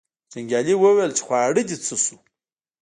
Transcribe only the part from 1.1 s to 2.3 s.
چې خواړه دې څه شو.